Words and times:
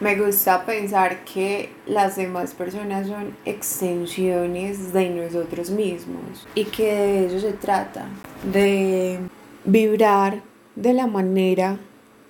Me 0.00 0.16
gusta 0.16 0.66
pensar 0.66 1.24
que 1.24 1.70
las 1.86 2.16
demás 2.16 2.52
personas 2.52 3.06
son 3.06 3.36
extensiones 3.44 4.92
de 4.92 5.08
nosotros 5.10 5.70
mismos 5.70 6.46
y 6.56 6.64
que 6.64 6.92
de 6.92 7.26
eso 7.26 7.38
se 7.38 7.52
trata, 7.52 8.08
de 8.52 9.20
vibrar 9.64 10.42
de 10.74 10.94
la 10.94 11.06
manera 11.06 11.78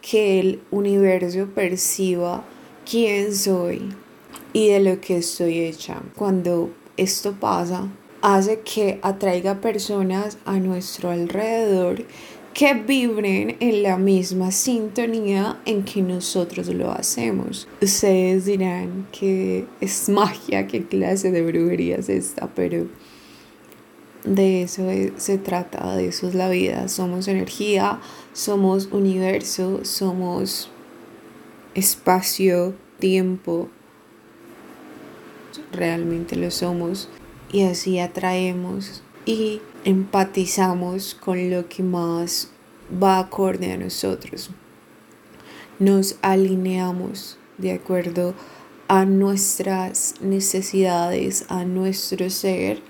que 0.03 0.41
el 0.41 0.63
universo 0.71 1.49
perciba 1.55 2.45
quién 2.89 3.35
soy 3.35 3.95
y 4.53 4.69
de 4.69 4.81
lo 4.81 5.01
que 5.01 5.17
estoy 5.17 5.61
hecha. 5.61 6.03
Cuando 6.17 6.71
esto 6.99 7.33
pasa, 7.33 7.89
hace 8.21 8.61
que 8.61 8.99
atraiga 9.03 9.63
personas 9.63 10.37
a 10.45 10.59
nuestro 10.59 11.11
alrededor 11.11 12.05
que 12.55 12.73
vibren 12.75 13.57
en 13.59 13.83
la 13.83 13.99
misma 13.99 14.53
sintonía 14.53 15.61
en 15.67 15.83
que 15.83 16.01
nosotros 16.03 16.69
lo 16.69 16.93
hacemos. 16.93 17.67
Ustedes 17.83 18.47
dirán 18.47 19.09
que 19.11 19.67
es 19.81 20.09
magia, 20.09 20.69
qué 20.69 20.87
clase 20.87 21.33
de 21.33 21.43
brujería 21.43 21.97
es 21.97 22.09
esta, 22.09 22.47
pero 22.55 22.87
de 24.23 24.63
eso 24.63 24.87
se 25.17 25.37
trata, 25.37 25.97
de 25.97 26.07
eso 26.07 26.29
es 26.29 26.35
la 26.35 26.49
vida. 26.49 26.89
Somos 26.89 27.27
energía, 27.27 28.01
somos 28.33 28.89
universo, 28.93 29.85
somos 29.85 30.71
espacio, 31.75 32.75
tiempo. 33.01 33.69
Realmente 35.73 36.37
lo 36.37 36.53
somos 36.53 37.09
y 37.53 37.63
así 37.63 37.99
atraemos 37.99 39.04
y 39.27 39.61
empatizamos 39.85 41.15
con 41.15 41.51
lo 41.51 41.69
que 41.69 41.83
más 41.83 42.51
va 43.03 43.19
acorde 43.19 43.73
a 43.73 43.77
nosotros. 43.77 44.51
Nos 45.79 46.17
alineamos 46.23 47.39
de 47.59 47.73
acuerdo 47.73 48.35
a 48.89 49.05
nuestras 49.05 50.15
necesidades, 50.21 51.47
a 51.49 51.65
nuestro 51.65 52.29
ser, 52.31 52.83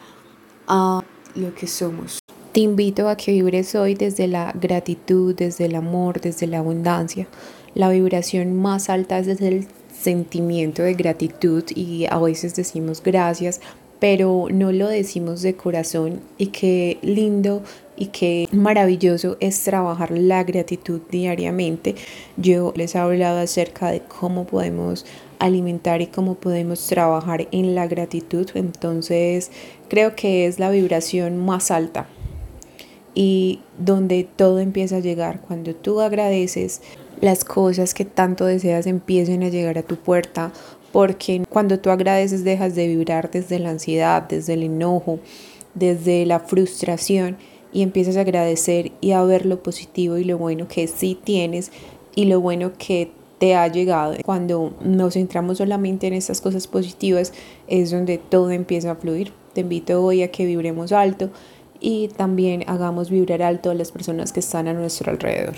a 0.66 1.02
lo 1.34 1.54
que 1.54 1.66
somos. 1.66 2.18
Te 2.52 2.60
invito 2.60 3.08
a 3.08 3.16
que 3.16 3.32
vibres 3.32 3.74
hoy 3.74 3.94
desde 3.94 4.28
la 4.28 4.52
gratitud, 4.52 5.34
desde 5.34 5.66
el 5.66 5.74
amor, 5.74 6.20
desde 6.20 6.46
la 6.46 6.58
abundancia. 6.58 7.26
La 7.74 7.88
vibración 7.88 8.60
más 8.60 8.88
alta 8.88 9.18
es 9.18 9.26
desde 9.26 9.48
el 9.48 9.68
sentimiento 9.92 10.82
de 10.82 10.94
gratitud 10.94 11.64
y 11.74 12.06
a 12.06 12.18
veces 12.18 12.54
decimos 12.54 13.02
gracias, 13.02 13.60
pero 14.04 14.48
no 14.52 14.70
lo 14.70 14.88
decimos 14.88 15.40
de 15.40 15.56
corazón 15.56 16.20
y 16.36 16.48
qué 16.48 16.98
lindo 17.00 17.62
y 17.96 18.08
qué 18.08 18.46
maravilloso 18.52 19.38
es 19.40 19.64
trabajar 19.64 20.10
la 20.10 20.44
gratitud 20.44 21.00
diariamente. 21.10 21.94
Yo 22.36 22.74
les 22.76 22.94
he 22.94 22.98
hablado 22.98 23.38
acerca 23.38 23.90
de 23.90 24.02
cómo 24.02 24.46
podemos 24.46 25.06
alimentar 25.38 26.02
y 26.02 26.08
cómo 26.08 26.34
podemos 26.34 26.86
trabajar 26.86 27.48
en 27.50 27.74
la 27.74 27.86
gratitud, 27.86 28.46
entonces 28.52 29.50
creo 29.88 30.14
que 30.14 30.44
es 30.44 30.58
la 30.58 30.68
vibración 30.68 31.38
más 31.38 31.70
alta 31.70 32.06
y 33.14 33.60
donde 33.78 34.28
todo 34.36 34.58
empieza 34.58 34.96
a 34.96 35.00
llegar 35.00 35.40
cuando 35.40 35.74
tú 35.74 36.02
agradeces 36.02 36.82
las 37.22 37.42
cosas 37.42 37.94
que 37.94 38.04
tanto 38.04 38.44
deseas 38.44 38.86
empiecen 38.86 39.42
a 39.44 39.48
llegar 39.48 39.78
a 39.78 39.82
tu 39.82 39.96
puerta 39.96 40.52
porque 40.94 41.42
cuando 41.48 41.80
tú 41.80 41.90
agradeces 41.90 42.44
dejas 42.44 42.76
de 42.76 42.86
vibrar 42.86 43.28
desde 43.28 43.58
la 43.58 43.70
ansiedad, 43.70 44.22
desde 44.22 44.52
el 44.52 44.62
enojo, 44.62 45.18
desde 45.74 46.24
la 46.24 46.38
frustración 46.38 47.36
y 47.72 47.82
empiezas 47.82 48.16
a 48.16 48.20
agradecer 48.20 48.92
y 49.00 49.10
a 49.10 49.24
ver 49.24 49.44
lo 49.44 49.60
positivo 49.60 50.18
y 50.18 50.22
lo 50.24 50.38
bueno 50.38 50.68
que 50.68 50.86
sí 50.86 51.18
tienes 51.20 51.72
y 52.14 52.26
lo 52.26 52.40
bueno 52.40 52.74
que 52.78 53.10
te 53.40 53.56
ha 53.56 53.66
llegado. 53.66 54.14
Cuando 54.24 54.72
nos 54.84 55.14
centramos 55.14 55.58
solamente 55.58 56.06
en 56.06 56.12
estas 56.12 56.40
cosas 56.40 56.68
positivas 56.68 57.32
es 57.66 57.90
donde 57.90 58.18
todo 58.18 58.52
empieza 58.52 58.92
a 58.92 58.94
fluir. 58.94 59.32
Te 59.52 59.62
invito 59.62 60.00
hoy 60.00 60.22
a 60.22 60.30
que 60.30 60.46
vibremos 60.46 60.92
alto 60.92 61.30
y 61.80 62.06
también 62.06 62.62
hagamos 62.68 63.10
vibrar 63.10 63.42
alto 63.42 63.72
a 63.72 63.74
las 63.74 63.90
personas 63.90 64.32
que 64.32 64.38
están 64.38 64.68
a 64.68 64.72
nuestro 64.72 65.10
alrededor. 65.10 65.56